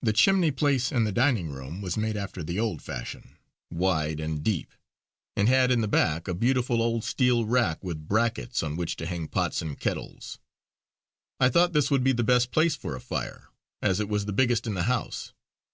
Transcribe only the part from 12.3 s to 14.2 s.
place for a fire, as it